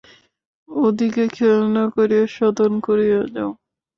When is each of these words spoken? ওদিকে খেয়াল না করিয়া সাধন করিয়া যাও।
ওদিকে 0.69 1.23
খেয়াল 1.35 1.63
না 1.75 1.83
করিয়া 1.95 2.25
সাধন 2.35 2.71
করিয়া 2.87 3.19
যাও। 3.33 3.51